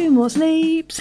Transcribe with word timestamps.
two 0.00 0.10
more 0.10 0.30
sleeps. 0.30 0.98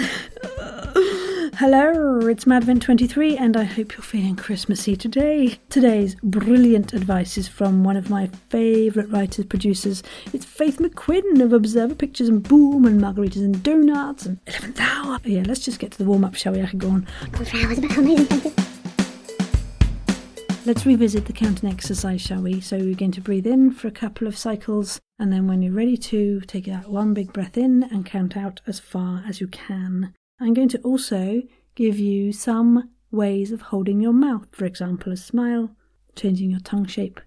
Hello, 1.55 2.19
it's 2.27 2.43
Madvent23, 2.43 3.39
and 3.39 3.55
I 3.55 3.63
hope 3.63 3.93
you're 3.93 4.01
feeling 4.01 4.35
Christmassy 4.35 4.97
today. 4.97 5.57
Today's 5.69 6.15
brilliant 6.21 6.91
advice 6.91 7.37
is 7.37 7.47
from 7.47 7.85
one 7.85 7.95
of 7.95 8.09
my 8.09 8.27
favourite 8.49 9.09
writers, 9.09 9.45
producers. 9.45 10.03
It's 10.33 10.43
Faith 10.43 10.79
McQuinn 10.79 11.41
of 11.41 11.53
Observer 11.53 11.95
Pictures 11.95 12.27
and 12.27 12.43
Boom 12.43 12.83
and 12.83 12.99
Margaritas 12.99 13.37
and 13.37 13.63
Donuts 13.63 14.25
and 14.25 14.43
11th 14.45 14.79
Hour. 14.81 15.19
Yeah, 15.23 15.43
let's 15.45 15.63
just 15.63 15.79
get 15.79 15.91
to 15.91 15.97
the 15.97 16.03
warm 16.03 16.25
up, 16.25 16.35
shall 16.35 16.51
we? 16.51 16.61
I 16.61 16.65
could 16.67 16.79
go 16.79 16.89
on. 16.89 17.07
Let's 20.65 20.85
revisit 20.85 21.25
the 21.25 21.33
counting 21.33 21.69
exercise, 21.69 22.19
shall 22.19 22.41
we? 22.41 22.59
So 22.59 22.77
we're 22.77 22.95
going 22.95 23.13
to 23.13 23.21
breathe 23.21 23.47
in 23.47 23.71
for 23.71 23.87
a 23.87 23.91
couple 23.91 24.27
of 24.27 24.37
cycles, 24.37 24.99
and 25.19 25.31
then 25.33 25.47
when 25.47 25.61
you're 25.61 25.73
ready 25.73 25.97
to, 25.97 26.39
take 26.41 26.65
that 26.65 26.87
one 26.89 27.13
big 27.13 27.33
breath 27.33 27.57
in 27.57 27.83
and 27.83 28.05
count 28.05 28.37
out 28.37 28.61
as 28.65 28.79
far 28.79 29.23
as 29.27 29.41
you 29.41 29.47
can. 29.47 30.13
I'm 30.39 30.53
going 30.53 30.69
to 30.69 30.81
also 30.81 31.41
give 31.75 31.99
you 31.99 32.31
some 32.31 32.89
ways 33.11 33.51
of 33.51 33.61
holding 33.63 33.99
your 33.99 34.13
mouth, 34.13 34.47
for 34.51 34.65
example, 34.65 35.11
a 35.11 35.17
smile, 35.17 35.75
changing 36.15 36.51
your 36.51 36.61
tongue 36.61 36.85
shape, 36.85 37.19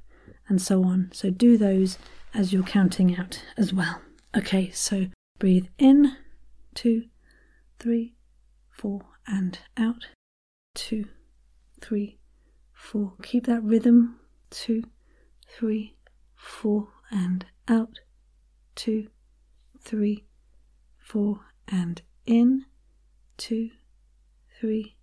and 0.49 0.61
so 0.61 0.83
on. 0.85 1.11
So 1.13 1.31
do 1.31 1.59
those 1.59 1.99
as 2.33 2.53
you're 2.53 2.63
counting 2.63 3.17
out 3.17 3.43
as 3.57 3.75
well. 3.75 4.01
Okay, 4.35 4.71
so 4.71 5.07
breathe 5.39 5.67
in, 5.79 6.17
two, 6.75 7.05
three, 7.79 8.15
four, 8.71 9.03
and 9.27 9.59
out, 9.77 10.07
two, 10.75 11.07
three, 11.81 12.19
four. 12.73 13.13
Keep 13.23 13.47
that 13.47 13.63
rhythm. 13.63 14.19
Two, 14.51 14.83
three, 15.49 15.97
four, 16.35 16.89
and 17.13 17.47
out. 17.69 18.01
Two, 18.75 19.09
three, 19.81 20.25
four, 20.99 21.41
and 21.69 22.03
in. 22.27 22.65
Two, 23.37 23.71
three, 24.59 24.97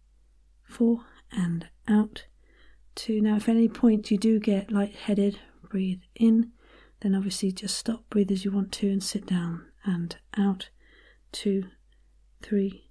four, 0.63 1.05
and 1.31 1.67
out. 1.87 2.25
Two. 2.95 3.21
Now, 3.21 3.37
if 3.37 3.47
at 3.47 3.55
any 3.55 3.69
point 3.69 4.11
you 4.11 4.17
do 4.17 4.39
get 4.39 4.71
lightheaded, 4.71 5.39
breathe 5.69 6.01
in. 6.15 6.51
Then 7.01 7.15
obviously 7.15 7.51
just 7.51 7.77
stop, 7.77 8.09
breathe 8.09 8.31
as 8.31 8.43
you 8.43 8.51
want 8.51 8.71
to, 8.73 8.89
and 8.89 9.03
sit 9.03 9.25
down 9.25 9.65
and 9.85 10.17
out. 10.37 10.69
Two, 11.31 11.65
three, 12.41 12.89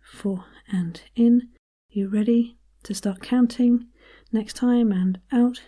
four, 0.00 0.44
and 0.70 1.02
in. 1.14 1.48
You 1.90 2.08
ready 2.08 2.56
to 2.84 2.94
start 2.94 3.20
counting? 3.20 3.88
Next 4.32 4.54
time 4.54 4.92
and 4.92 5.20
out. 5.32 5.62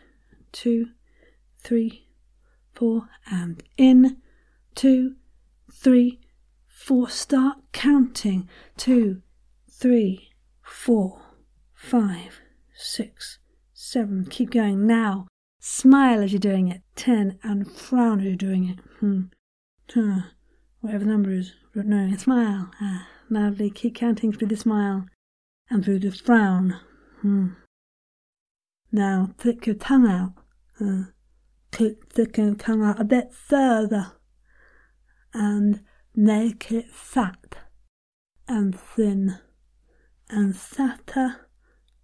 Two, 0.53 0.89
three, 1.59 2.07
four, 2.75 3.09
and 3.31 3.63
in. 3.77 4.19
Two, 4.75 5.17
three, 5.73 6.21
four. 6.67 7.09
Start 7.09 7.59
counting. 7.73 8.49
Two, 8.77 9.23
three, 9.71 10.31
four, 10.63 11.21
five, 11.75 12.41
six, 12.75 13.39
seven. 13.73 14.27
Keep 14.29 14.51
going 14.51 14.87
now. 14.87 15.27
Smile 15.61 16.23
as 16.23 16.33
you're 16.33 16.41
doing 16.41 16.69
it. 16.69 16.83
Ten 16.97 17.39
and 17.43 17.71
frown 17.71 18.21
as 18.21 18.27
you're 18.27 18.37
doing 18.37 18.69
it. 18.69 18.79
Hmm. 19.01 19.23
Uh, 19.95 20.23
whatever 20.81 21.05
the 21.05 21.11
number 21.11 21.31
is. 21.31 21.53
No, 21.75 22.15
smile. 22.17 22.71
Ah, 22.81 23.09
loudly. 23.31 23.71
Keep 23.71 23.95
counting 23.97 24.33
through 24.33 24.49
the 24.49 24.57
smile 24.57 25.07
and 25.71 25.85
through 25.85 26.01
the 26.01 26.11
frown. 26.11 26.81
Hmm. 27.21 27.49
Now 28.91 29.31
stick 29.39 29.67
your 29.67 29.77
tongue 29.77 30.07
out. 30.07 30.33
Uh, 30.81 31.11
your 31.73 32.55
tongue 32.55 32.83
out 32.83 33.01
a 33.01 33.05
bit 33.05 33.33
further 33.33 34.13
and 35.35 35.83
make 36.15 36.71
it 36.71 36.91
fat 36.91 37.57
and 38.47 38.79
thin 38.79 39.39
and 40.29 40.57
fatter 40.57 41.49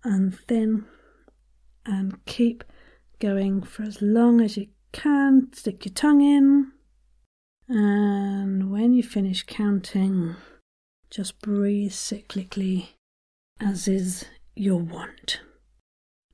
and 0.04 0.38
thin 0.38 0.86
and 1.84 2.24
keep 2.24 2.64
going 3.18 3.62
for 3.62 3.82
as 3.82 4.00
long 4.00 4.40
as 4.40 4.56
you 4.56 4.68
can. 4.92 5.48
Stick 5.52 5.84
your 5.84 5.94
tongue 5.94 6.22
in. 6.22 6.72
And 7.68 8.70
when 8.70 8.94
you 8.94 9.02
finish 9.02 9.42
counting, 9.42 10.36
just 11.10 11.40
breathe 11.40 11.92
cyclically 11.92 12.88
as 13.60 13.88
is 13.88 14.24
your 14.54 14.78
want. 14.78 15.40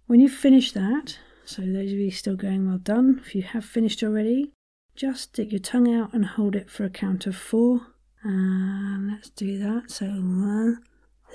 When 0.07 0.21
you 0.21 0.29
finish 0.29 0.73
that, 0.73 1.19
so 1.45 1.63
those 1.63 1.93
of 1.93 1.99
you 1.99 2.11
still 2.11 2.37
going 2.37 2.67
well 2.67 2.79
done, 2.79 3.21
if 3.25 3.35
you 3.35 3.43
have 3.43 3.65
finished 3.65 4.03
already, 4.03 4.53
just 4.97 5.23
stick 5.25 5.53
your 5.53 5.61
tongue 5.61 5.93
out 5.93 6.15
and 6.15 6.25
hold 6.25 6.57
it 6.57 6.71
for 6.71 6.85
a 6.85 6.91
count 6.91 7.27
of 7.27 7.37
four. 7.37 7.81
And 8.23 9.11
let's 9.11 9.29
do 9.31 9.59
that. 9.59 9.91
So 9.91 10.07
one, 10.07 10.83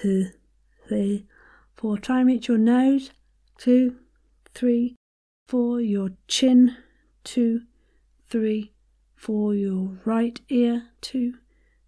two, 0.02 0.31
three, 0.88 1.28
four. 1.75 1.98
Try 1.98 2.19
and 2.19 2.28
reach 2.28 2.48
your 2.48 2.58
nose. 2.58 3.12
Two, 3.58 3.98
three, 4.56 4.96
four. 5.48 5.81
Your 5.81 6.12
chin. 6.28 6.78
Two, 7.24 7.62
three, 8.28 8.74
four. 9.16 9.53
Your 9.53 10.00
right 10.06 10.40
ear. 10.50 10.88
Two, 11.02 11.36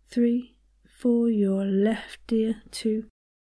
three, 0.10 0.56
four. 0.86 1.30
Your 1.30 1.66
left 1.66 2.32
ear. 2.32 2.62
Two, 2.70 3.06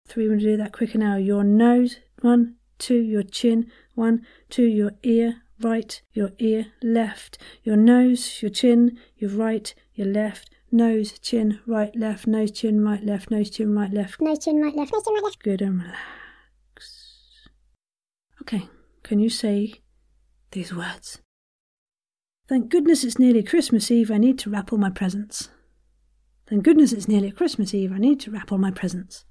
three. 0.06 0.24
We're 0.24 0.30
going 0.30 0.40
to 0.40 0.46
do 0.46 0.56
that 0.58 0.72
quicker 0.72 0.98
now. 0.98 1.16
Your 1.16 1.42
nose. 1.42 1.96
One, 2.20 2.56
two, 2.80 3.00
your 3.00 3.22
chin, 3.22 3.70
one, 3.94 4.26
two, 4.48 4.64
your 4.64 4.92
ear, 5.04 5.42
right, 5.60 6.02
your 6.12 6.30
ear, 6.38 6.66
left, 6.82 7.38
your 7.62 7.76
nose, 7.76 8.42
your 8.42 8.50
chin, 8.50 8.98
your 9.16 9.30
right, 9.30 9.72
your 9.94 10.08
left, 10.08 10.50
nose, 10.72 11.18
chin, 11.18 11.60
right, 11.66 11.94
left, 11.94 12.26
nose, 12.26 12.50
chin, 12.50 12.84
right, 12.84 13.04
left, 13.04 13.30
nose, 13.30 13.50
chin, 13.50 13.74
right, 13.74 13.92
left. 13.92 14.20
Nose, 14.20 14.38
chin, 14.38 14.60
right, 14.60 14.74
left, 14.74 14.92
nose, 14.92 15.04
chin, 15.04 15.14
right, 15.14 15.22
left. 15.22 15.42
Good 15.42 15.62
and 15.62 15.82
relax. 15.82 17.48
Okay, 18.42 18.68
can 19.02 19.20
you 19.20 19.30
say 19.30 19.74
these 20.50 20.74
words? 20.74 21.20
Thank 22.48 22.68
goodness 22.68 23.04
it's 23.04 23.18
nearly 23.18 23.42
Christmas 23.42 23.90
Eve. 23.90 24.10
I 24.10 24.18
need 24.18 24.38
to 24.40 24.50
wrap 24.50 24.72
all 24.72 24.78
my 24.78 24.90
presents. 24.90 25.50
Thank 26.48 26.64
goodness 26.64 26.92
it's 26.92 27.06
nearly 27.06 27.30
Christmas 27.30 27.72
Eve. 27.74 27.92
I 27.92 27.98
need 27.98 28.18
to 28.20 28.30
wrap 28.32 28.50
all 28.50 28.58
my 28.58 28.72
presents. 28.72 29.24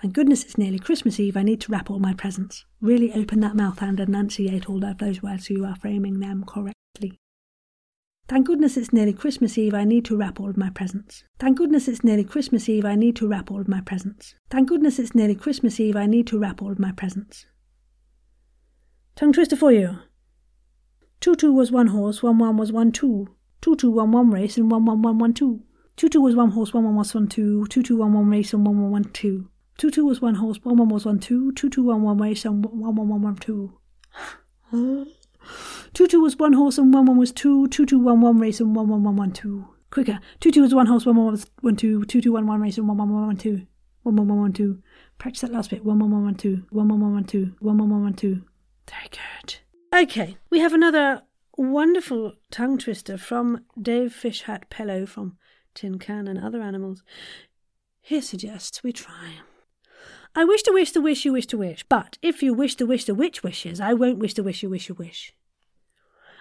Thank 0.00 0.14
goodness 0.14 0.44
it's 0.44 0.56
nearly 0.56 0.78
Christmas 0.78 1.18
Eve. 1.18 1.36
I 1.36 1.42
need 1.42 1.60
to 1.62 1.72
wrap 1.72 1.90
all 1.90 1.98
my 1.98 2.14
presents. 2.14 2.64
Really 2.80 3.12
open 3.12 3.40
that 3.40 3.56
mouth 3.56 3.82
and 3.82 3.98
enunciate 3.98 4.68
all 4.68 4.84
of 4.84 4.98
those 4.98 5.22
words 5.22 5.48
so 5.48 5.54
you 5.54 5.64
are 5.64 5.74
framing 5.74 6.20
them 6.20 6.44
correctly. 6.46 7.18
Thank 8.28 8.46
goodness 8.46 8.76
it's 8.76 8.92
nearly 8.92 9.12
Christmas 9.12 9.58
Eve. 9.58 9.74
I 9.74 9.82
need 9.82 10.04
to 10.04 10.16
wrap 10.16 10.38
all 10.38 10.50
of 10.50 10.56
my 10.56 10.70
presents. 10.70 11.24
Thank 11.40 11.58
goodness 11.58 11.88
it's 11.88 12.04
nearly 12.04 12.22
Christmas 12.22 12.68
Eve. 12.68 12.84
I 12.84 12.94
need 12.94 13.16
to 13.16 13.26
wrap 13.26 13.50
all 13.50 13.60
of 13.60 13.66
my 13.66 13.80
presents. 13.80 14.36
Thank 14.50 14.68
goodness 14.68 15.00
it's 15.00 15.16
nearly 15.16 15.34
Christmas 15.34 15.80
Eve. 15.80 15.96
I 15.96 16.06
need 16.06 16.28
to 16.28 16.38
wrap 16.38 16.62
all 16.62 16.70
of 16.70 16.78
my 16.78 16.92
presents. 16.92 17.46
Tongue 19.16 19.32
twister 19.32 19.56
for 19.56 19.72
you. 19.72 19.98
Two 21.20 21.34
two 21.34 21.52
was 21.52 21.72
one 21.72 21.88
horse, 21.88 22.22
one 22.22 22.38
one 22.38 22.56
was 22.56 22.70
one 22.70 22.92
two. 22.92 23.34
Two 23.60 23.74
two 23.74 23.90
one 23.90 24.12
one 24.12 24.30
race 24.30 24.56
and 24.56 24.70
one 24.70 24.84
one 24.84 25.02
one 25.02 25.18
one 25.18 25.34
two. 25.34 25.64
Two 25.96 26.08
two 26.08 26.20
was 26.20 26.36
one 26.36 26.52
horse, 26.52 26.72
one 26.72 26.84
one 26.84 26.94
was 26.94 27.12
one 27.12 27.26
two. 27.26 27.66
Two 27.66 27.82
two 27.82 27.96
one 27.96 28.12
one 28.12 28.30
race 28.30 28.52
and 28.52 28.64
one 28.64 28.80
one 28.80 28.92
one 28.92 29.04
two. 29.04 29.48
Two 29.78 29.90
two 29.90 30.04
was 30.04 30.20
one 30.20 30.34
horse, 30.34 30.58
one 30.64 30.76
one 30.76 30.88
was 30.88 31.06
one 31.06 31.20
two, 31.20 31.52
two 31.52 31.70
two 31.70 31.84
one 31.84 32.02
one 32.02 32.18
race 32.18 32.44
and 32.44 32.64
one 32.64 32.96
one 32.96 33.08
one 33.08 33.22
one 33.22 33.36
two. 33.36 33.78
Two 35.94 36.06
two 36.08 36.20
was 36.20 36.36
one 36.36 36.52
horse 36.52 36.78
and 36.78 36.92
one 36.92 37.06
one 37.06 37.16
was 37.16 37.32
two, 37.32 37.68
two 37.68 37.86
two 37.86 38.00
one 38.00 38.20
one 38.20 38.38
race 38.38 38.60
and 38.60 38.74
one 38.74 38.88
one 38.88 39.04
one 39.04 39.14
one 39.14 39.30
two. 39.30 39.68
Quicker. 39.90 40.18
Two 40.40 40.50
two 40.50 40.62
was 40.62 40.74
one 40.74 40.86
horse, 40.86 41.06
one 41.06 41.16
one 41.16 41.30
was 41.30 41.46
one 41.60 41.76
two, 41.76 42.04
two 42.06 42.20
two 42.20 42.32
one 42.32 42.46
one 42.46 42.60
race 42.60 42.76
and 42.76 42.88
one 42.88 42.98
one 42.98 43.08
one 43.08 43.26
one 43.28 43.36
two. 43.36 43.66
One 44.02 44.16
one 44.16 44.26
one 44.26 44.40
one 44.40 44.52
two. 44.52 44.82
Practice 45.16 45.42
that 45.42 45.52
last 45.52 45.70
bit. 45.70 45.84
One 45.84 46.00
one 46.00 46.10
one 46.10 46.24
one 46.24 46.34
two. 46.34 46.64
One 46.70 46.88
one 46.88 47.00
one 47.00 47.14
one 47.14 47.24
two. 47.24 47.54
One 47.60 47.78
one 47.78 47.88
one 47.88 48.02
one 48.02 48.14
two. 48.14 48.42
Very 48.90 49.08
good. 49.10 49.56
Okay, 49.94 50.36
we 50.50 50.58
have 50.58 50.72
another 50.72 51.22
wonderful 51.56 52.34
tongue 52.50 52.78
twister 52.78 53.16
from 53.16 53.64
Dave 53.80 54.12
Fishhat 54.12 54.64
Pello 54.70 55.08
from 55.08 55.38
Tin 55.74 55.98
Can 55.98 56.26
and 56.26 56.38
Other 56.38 56.60
Animals. 56.62 57.04
He 58.00 58.20
suggests 58.20 58.82
we 58.82 58.92
try. 58.92 59.34
I 60.34 60.44
wish 60.44 60.62
to 60.62 60.72
wish 60.72 60.92
the 60.92 61.00
wish 61.00 61.24
you 61.24 61.32
wish 61.32 61.46
to 61.46 61.58
wish, 61.58 61.84
but 61.88 62.18
if 62.22 62.42
you 62.42 62.52
wish 62.54 62.74
to 62.76 62.86
wish 62.86 63.04
the 63.04 63.14
which 63.14 63.42
wishes, 63.42 63.80
I 63.80 63.94
won't 63.94 64.18
wish 64.18 64.34
to 64.34 64.42
wish 64.42 64.62
you 64.62 64.70
wish 64.70 64.88
you 64.88 64.94
wish. 64.94 65.34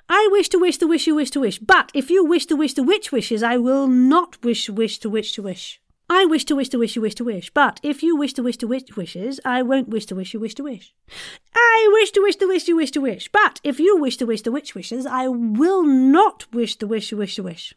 I 0.09 0.27
wish 0.31 0.49
to 0.49 0.59
wish 0.59 0.77
the 0.77 0.87
wish 0.87 1.07
you 1.07 1.15
wish 1.15 1.31
to 1.31 1.39
wish, 1.41 1.59
but 1.59 1.91
if 1.93 2.09
you 2.09 2.23
wish 2.23 2.45
to 2.47 2.55
wish 2.55 2.73
the 2.73 2.83
which 2.83 3.11
wishes, 3.11 3.43
I 3.43 3.57
will 3.57 3.87
not 3.87 4.43
wish 4.43 4.69
wish 4.69 4.99
to 4.99 5.09
wish 5.09 5.33
to 5.33 5.41
wish. 5.41 5.81
I 6.09 6.25
wish 6.25 6.45
to 6.45 6.55
wish 6.55 6.69
the 6.69 6.79
wish 6.79 6.95
you 6.95 7.01
wish 7.01 7.15
to 7.15 7.25
wish, 7.25 7.49
but 7.53 7.81
if 7.83 8.01
you 8.01 8.15
wish 8.15 8.33
to 8.33 8.43
wish 8.43 8.57
the 8.57 8.67
which 8.67 8.95
wishes, 8.95 9.41
I 9.43 9.61
won't 9.63 9.89
wish 9.89 10.05
to 10.05 10.15
wish 10.15 10.33
you 10.33 10.39
wish 10.39 10.55
to 10.55 10.63
wish. 10.63 10.93
I 11.53 11.89
wish 11.91 12.11
to 12.11 12.21
wish 12.21 12.37
the 12.37 12.47
wish 12.47 12.67
you 12.67 12.77
wish 12.77 12.91
to 12.91 13.01
wish, 13.01 13.29
but 13.29 13.59
if 13.63 13.79
you 13.79 13.97
wish 13.97 14.15
to 14.17 14.25
wish 14.25 14.41
the 14.43 14.51
which 14.51 14.75
wishes, 14.75 15.05
I 15.05 15.27
will 15.27 15.83
not 15.83 16.45
wish 16.53 16.75
the 16.77 16.87
wish 16.87 17.11
you 17.11 17.17
wish 17.17 17.35
to 17.35 17.43
wish 17.43 17.73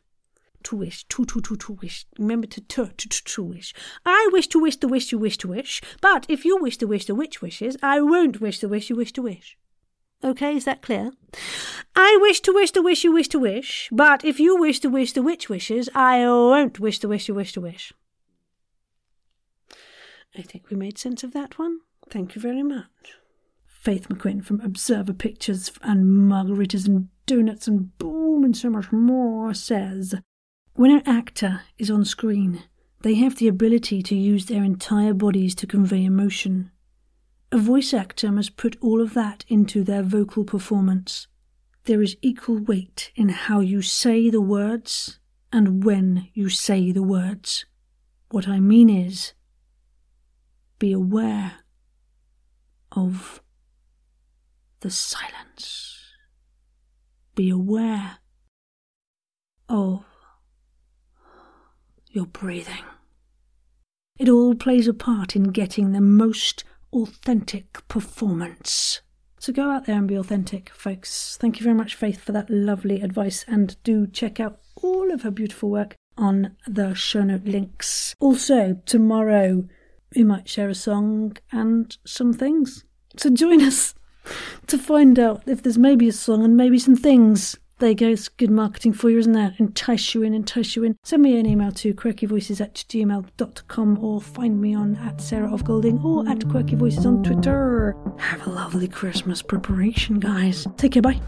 to 0.65 0.77
wish, 0.77 1.05
to 1.05 1.25
to 1.25 1.41
to 1.41 1.57
to 1.57 1.73
wish. 1.81 2.07
Remember 2.19 2.47
to 2.47 2.61
to 2.61 2.87
to 2.87 3.09
to, 3.09 3.25
to 3.25 3.43
wish. 3.43 3.75
I 4.05 4.29
wish 4.33 4.47
to 4.49 4.59
wish 4.59 4.77
the 4.77 4.89
wish 4.89 5.13
you 5.13 5.19
wish 5.19 5.37
to 5.39 5.49
wish, 5.49 5.83
but 6.01 6.27
if 6.29 6.45
you 6.45 6.57
wish 6.57 6.77
to 6.79 6.87
wish 6.87 7.07
the 7.07 7.15
which 7.15 7.43
wishes, 7.43 7.77
I 7.83 8.01
won't 8.01 8.41
wish 8.41 8.61
the 8.61 8.69
wish 8.69 8.91
you 8.91 8.97
wish 8.97 9.13
to 9.13 9.23
wish. 9.23 9.57
Okay, 10.23 10.55
is 10.57 10.67
that 10.67 10.83
clear? 10.83 11.13
I 11.97 12.19
wish 12.21 12.41
to 12.43 12.53
wish 12.53 12.73
the 12.73 12.83
wish 12.83 13.05
you 13.05 13.13
wish 13.13 13.29
to 13.29 13.39
wish, 13.39 13.89
but 13.91 14.25
if 14.25 14.39
you 14.39 14.57
wish 14.57 14.81
to 14.81 14.91
wish 14.91 15.13
the 15.13 15.23
which 15.23 15.49
wishes, 15.49 15.89
I 15.95 16.27
won't 16.27 16.79
wish 16.79 16.99
the 16.99 17.09
wish 17.09 17.27
you 17.29 17.35
wish 17.35 17.53
to 17.55 17.61
wish. 17.61 17.93
I 20.37 20.43
think 20.43 20.69
we 20.71 20.77
made 20.77 20.99
sense 20.99 21.25
of 21.25 21.33
that 21.33 21.59
one. 21.59 21.79
Thank 22.11 22.35
you 22.35 22.41
very 22.41 22.63
much. 22.63 23.17
Faith 23.67 24.09
McQuinn 24.09 24.45
from 24.45 24.61
Observer 24.61 25.15
Pictures 25.15 25.73
and 25.83 26.05
Margaritas 26.31 26.87
and 26.87 27.09
Donuts 27.25 27.67
and 27.67 27.97
Boom 27.97 28.45
and 28.45 28.55
so 28.55 28.69
much 28.69 28.93
more 28.93 29.55
says 29.55 30.15
When 30.81 30.93
an 30.93 31.03
actor 31.05 31.61
is 31.77 31.91
on 31.91 32.07
screen, 32.07 32.63
they 33.03 33.17
have 33.17 33.37
the 33.37 33.49
ability 33.49 34.03
to 34.05 34.15
use 34.15 34.47
their 34.47 34.65
entire 34.65 35.13
bodies 35.13 35.55
to 35.57 35.67
convey 35.67 36.07
emotion. 36.07 36.71
A 37.53 37.59
voice 37.59 37.93
actor 37.93 38.33
must 38.33 38.57
put 38.57 38.79
all 38.81 39.03
of 39.03 39.13
that 39.13 39.45
into 39.49 39.85
their 39.85 40.03
vocal 40.03 40.43
performance. 40.43 41.27
There 41.85 42.01
is 42.01 42.17
equal 42.23 42.61
weight 42.61 43.13
in 43.15 43.29
how 43.29 43.61
you 43.61 43.83
say 43.83 44.31
the 44.31 44.41
words 44.41 45.19
and 45.53 45.85
when 45.85 46.31
you 46.33 46.49
say 46.49 46.93
the 46.93 47.03
words. 47.03 47.67
What 48.31 48.49
I 48.49 48.59
mean 48.59 48.89
is, 48.89 49.35
be 50.79 50.93
aware 50.93 51.57
of 52.93 53.43
the 54.81 54.91
silence. 54.91 55.99
Be 57.35 57.51
aware 57.51 58.17
of 59.69 60.07
your 62.11 62.27
breathing. 62.27 62.85
It 64.19 64.29
all 64.29 64.55
plays 64.55 64.87
a 64.87 64.95
part 64.95 65.35
in 65.35 65.45
getting 65.45 65.93
the 65.93 66.01
most 66.01 66.65
authentic 66.93 67.87
performance. 67.89 69.01
So 69.39 69.53
go 69.53 69.71
out 69.71 69.87
there 69.87 69.97
and 69.97 70.07
be 70.07 70.17
authentic, 70.17 70.69
folks. 70.71 71.39
Thank 71.41 71.59
you 71.59 71.65
very 71.65 71.75
much, 71.75 71.95
Faith, 71.95 72.21
for 72.21 72.33
that 72.33 72.51
lovely 72.51 73.01
advice, 73.01 73.45
and 73.49 73.83
do 73.83 74.07
check 74.07 74.39
out 74.39 74.61
all 74.83 75.11
of 75.11 75.23
her 75.23 75.31
beautiful 75.31 75.71
work 75.71 75.97
on 76.19 76.57
the 76.67 76.93
show 76.95 77.23
note 77.23 77.45
links. 77.45 78.15
Also, 78.21 78.81
tomorrow 78.85 79.67
we 80.15 80.25
might 80.25 80.49
share 80.49 80.69
a 80.69 80.75
song 80.75 81.37
and 81.51 81.97
some 82.05 82.35
things. 82.35 82.85
So 83.17 83.31
join 83.31 83.63
us 83.63 83.95
to 84.67 84.77
find 84.77 85.19
out 85.19 85.43
if 85.47 85.63
there's 85.63 85.79
maybe 85.79 86.09
a 86.09 86.13
song 86.13 86.45
and 86.45 86.57
maybe 86.57 86.79
some 86.79 86.97
things 86.97 87.57
there 87.81 87.91
you 87.91 87.95
go, 87.95 88.09
it's 88.09 88.29
good 88.29 88.51
marketing 88.51 88.93
for 88.93 89.11
you, 89.11 89.19
isn't 89.19 89.33
that? 89.33 89.59
Entice 89.59 90.15
you 90.15 90.23
in, 90.23 90.35
entice 90.35 90.77
you 90.77 90.85
in. 90.85 90.97
Send 91.03 91.23
me 91.23 91.39
an 91.39 91.47
email 91.47 91.73
to 91.73 91.95
quirkyvoices 91.95 92.61
at 92.61 92.75
gmail.com 92.75 94.05
or 94.05 94.21
find 94.21 94.61
me 94.61 94.75
on 94.75 94.97
at 94.97 95.21
Sarah 95.21 95.53
of 95.53 95.65
Golding 95.65 95.99
or 96.01 96.29
at 96.29 96.49
Quirky 96.49 96.77
Voices 96.77 97.07
on 97.07 97.23
Twitter. 97.23 97.97
Have 98.19 98.47
a 98.47 98.51
lovely 98.51 98.87
Christmas 98.87 99.43
preparation, 99.43 100.21
guys. 100.21 100.67
Take 100.77 100.93
care, 100.93 101.03
bye. 101.03 101.21